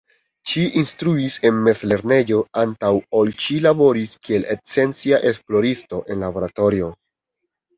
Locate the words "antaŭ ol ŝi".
2.63-3.59